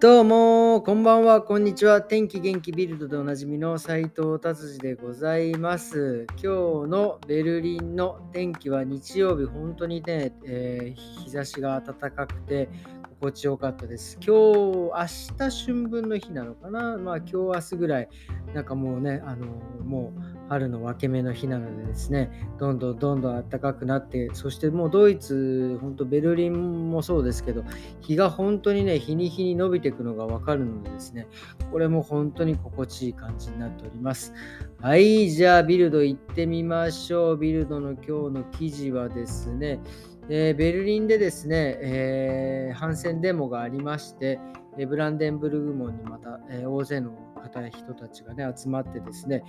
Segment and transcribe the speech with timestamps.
[0.00, 2.00] どうも、こんばんは、こんにちは。
[2.00, 6.26] 天気元気ビルドでおなじみの斉藤達治でございます。
[6.42, 12.70] 今日のベルリンの天気は日曜日、本当にね、えー、日差しが暖かくて、
[13.10, 14.16] 心地よかったです。
[14.24, 16.96] 今日、明日春分の日なのかな？
[16.96, 18.08] まあ今日、明日ぐらい、
[18.54, 19.48] なんかもうね、あの、
[19.84, 22.28] もう春の分け目の日なのでですね、
[22.58, 27.62] どんどんどんどん暖かくなって、そしてもうドイツ、本当ベルリンもそうですけど、
[28.00, 31.28] 日が本当にね、日に日に伸びていくのがわかるのでですね、
[31.70, 34.34] これも本当に心地いい感じになっております。
[34.80, 37.36] はい、じゃあビルド行ってみましょう。
[37.36, 39.78] ビルドの今日の記事はですね、
[40.28, 44.40] えー、ベルリンでですね、えー、反戦デモがありまして、
[44.88, 49.44] ブランデンブルグ門にまた、えー、大勢の方人たちがね集まってですね、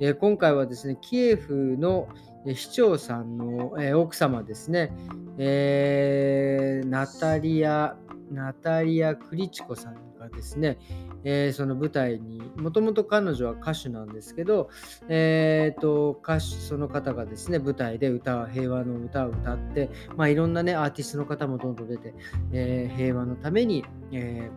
[0.00, 2.08] えー、今回はですねキエフの
[2.54, 4.92] 市長さんの、えー、奥様ですね、
[5.38, 7.96] えー、ナタリア
[8.30, 10.78] ナタリア・クリチコさんがですね、
[11.24, 14.70] えー、その舞台にもともと彼女は歌手なんですけど、
[15.08, 22.14] えーと、歌手その方がですね舞台で歌平和の歌を歌って、まあ、いろんなねアーティストの方もどんどん出て、
[22.52, 24.50] えー、平和のために、え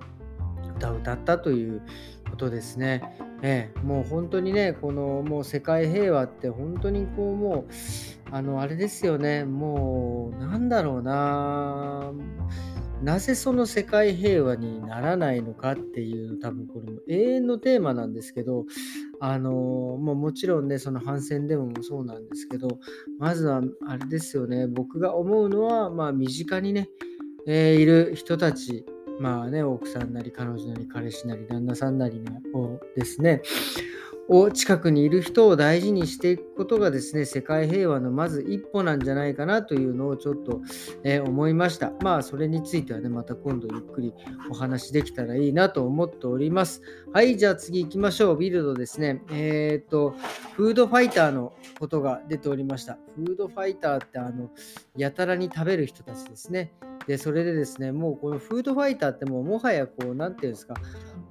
[0.77, 1.81] 歌を歌ったという
[2.29, 3.01] ことですね。
[3.43, 7.73] ええ、もう本当にね、このもう世界平和って本当にこうもう、
[8.31, 12.11] あの、あれですよね、もうなんだろうな、
[13.03, 18.65] なぜその世界平和にならないのかっていう多分これも永遠のテーマなんですけど、
[19.19, 22.79] あの、もうもちろんね、その反戦デモもそうなんですけど、
[23.19, 26.89] まずはあれですよね、僕が思うのは、まあ身近にね、
[27.45, 28.85] えー、いる人たち
[29.19, 32.21] まあね、奥さんなり彼女なり彼氏なり旦那さんなり
[32.53, 33.41] のですね、
[34.29, 40.61] を近くにいる人を大事にしていくことがですね、世界平和のまず一歩なんじゃないかなというのをちょっと、
[41.03, 41.93] えー、思いました。
[42.01, 44.13] まあ、それについてはね、また今度ゆっくり
[44.49, 46.81] お話できたらいいなと思っております。
[47.13, 48.37] はい、じゃあ次行きましょう。
[48.37, 49.21] ビルドですね。
[49.31, 50.13] えっ、と、
[50.55, 52.97] フードファイターのことが出ておりました。
[53.15, 54.51] フードファイターって、あの、
[54.97, 56.73] やたらに食べる人たちですね。
[57.07, 60.75] で、それでですね、もうこのフードファイターってもうもはやこう、なんていうんですか、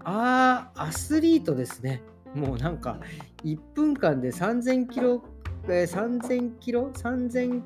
[0.04, 2.02] あ、アスリートですね。
[2.34, 2.98] もうなんか
[3.44, 5.22] 1分間で3000キロ、
[5.64, 7.62] えー、3000キロ ?3000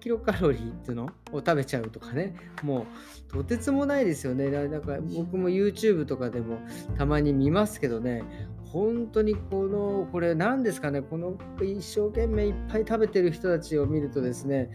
[0.00, 2.36] キロカロリーっていうのを食べちゃうとかね。
[2.62, 2.86] も
[3.30, 4.50] うとてつもないですよね。
[4.50, 6.58] なんか僕も YouTube とかでも
[6.98, 8.24] たまに見ますけどね。
[8.66, 11.00] 本当にこの、これ何ですかね。
[11.00, 14.70] この一生懸命いっぱい食べてる人たちを見るとですね、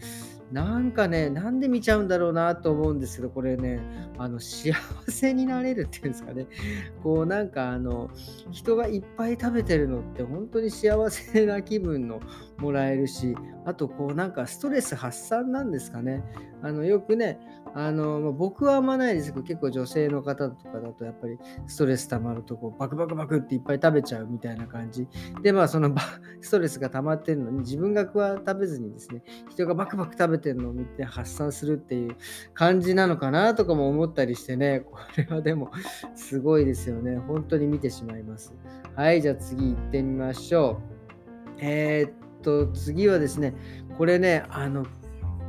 [0.52, 3.80] なんかね、なんで見ちゃうんだろうなと思うんですけど、これね、
[4.18, 4.74] あの幸
[5.08, 6.46] せになれるっていうんですかね。
[7.02, 8.10] こうなんかあの、
[8.50, 12.20] 人がいっぱい食べてるのって本当に幸せな気分の
[12.58, 16.24] もらえるし、あとこうなんかストレス発散なんですかね。
[16.62, 17.38] あのよくね、
[17.74, 25.06] あの僕はあんまないですけど、結構女性の方とかだとやっぱりストレス溜まるとこうバクバクバクっていっぱい食べちゃうみたいな感じ。
[25.42, 25.94] で、まあその
[26.40, 32.16] ストレスが溜まってるのに自分が食べずにですね、人がバクバク食べてるのを見て発散するっていう
[32.54, 35.70] 感じなのかなとかも思ったりしてね、 これはでも
[36.16, 37.16] すごいですよね。
[37.18, 38.54] 本当に見てしまいます。
[38.96, 41.58] はい、じゃあ次行ってみましょう。
[41.58, 42.12] えー、っ
[42.42, 43.54] と、次はですね、
[43.98, 44.86] これね、あの、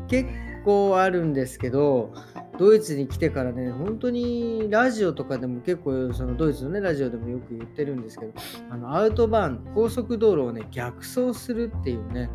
[0.07, 0.29] 結
[0.65, 2.13] 構あるんですけど、
[2.57, 8.33] ドイツに来てからね、本当にラジオとかでも結構、そのドイツのね、ラジオでもよく言ってるんですけど、
[8.69, 12.29] あのアウトバーン、高速道路をね、逆走するっていうね、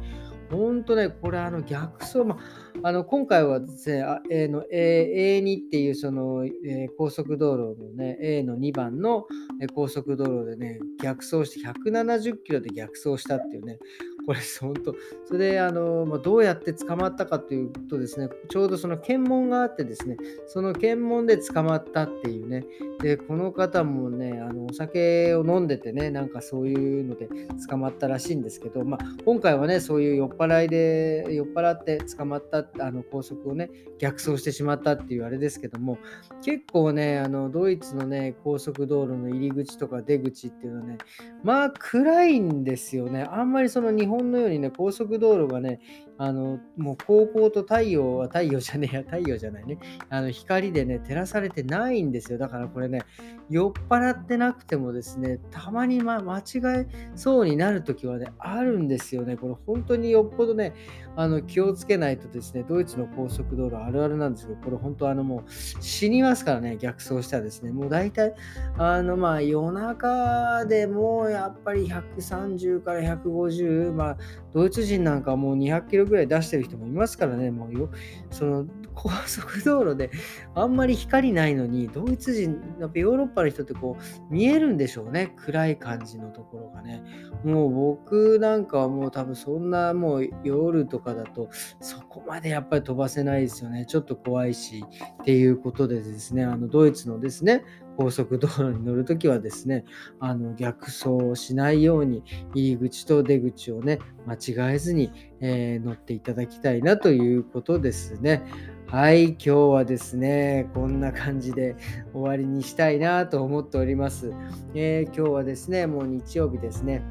[0.50, 2.38] 本当ね、これあの逆走、まあ、
[2.82, 9.26] あの今回はですね、A の A2 っていうその、えー、高速道路のね、A の2番の
[9.74, 13.78] 高速道路でね、逆走して170キロで逆走したっていうね、
[14.26, 14.94] これ本当、
[15.24, 20.16] それであの、まあ、どうやって捕まったかというとですね、ちょうどその検問があってですね、
[20.48, 22.64] その検問で捕まったっていうね、
[23.00, 27.28] で、この方もね、あのお酒を飲んでてね、なんかそういうので
[27.68, 35.98] 捕まったらしいんですけど、まあ、今回はね、そういう酔っ払いで、酔っ払って捕まった、あの高速をね、逆走してしまったっていうあれですけども、
[36.42, 40.98] 結構ね、あのドイツのね、高速道路の入り口とか出口っていうのはね、
[41.42, 43.26] まあ暗いんですよね。
[43.30, 45.80] あんまりその日本のようにね、高速道路がね、
[46.18, 49.78] あの、もう高校と太陽は太陽じゃねえや、太陽じゃないね。
[50.08, 52.38] あの、光でね、照らされてないんですよ。
[52.38, 53.02] だからこれね、
[53.50, 56.42] 酔っ払ってなくてもですね、たまに、ま、間違
[56.80, 59.36] えそうになるときはね、あるんですよね。
[59.36, 60.74] これ本当によっぽどね、
[61.16, 68.34] あの、気をつけないとですね、ドイツの高速道路あるあるなんですけど、これ本当あのもう死にますからね、逆走したらですね、もう大体、
[68.78, 74.18] あの、まあ夜中でもやっぱり130から150、まあ
[74.54, 77.90] ドイツ人なんかもう200キロぐらい出してる人もいますからね、もうよ、
[78.30, 80.10] その高速道路で
[80.54, 87.02] あんまり光ないのに、ドイツ人、やっぱヨーロッパの人ってこう見えるんでしょうね、暗い感じのところがね。
[87.44, 91.48] もう僕なんかはもう多分そんなもう夜とかだと
[91.80, 93.84] そこまでやっぱり飛ばせないですよね。
[93.86, 94.84] ちょっと怖いし
[95.20, 97.64] っていうことでですね、あのドイツのですね、
[97.96, 99.84] 高速道路に乗るときはですね、
[100.20, 102.22] あの逆走をしないように
[102.54, 104.34] 入り口と出口をね、間
[104.70, 105.10] 違えずに、
[105.40, 108.42] えー、乗っていただきたいなということですね。
[108.86, 111.74] はい、今日はですね、こんな感じで
[112.12, 114.32] 終わりにしたいなと思っております。
[114.74, 117.02] えー、今日はですね、もう日曜日ですね。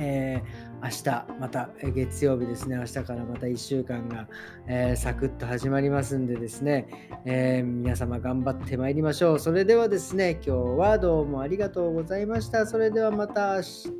[0.00, 4.28] えー明日、また月曜日ですね、明日からまた1週間が、
[4.66, 6.86] えー、サクッと始まりますんでですね、
[7.24, 9.38] えー、皆様頑張ってまいりましょう。
[9.38, 12.66] それではですね、今日はどうもありがとうございました。
[12.66, 13.90] それではまた明日、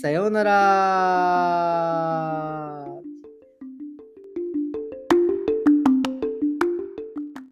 [0.00, 2.81] さようなら。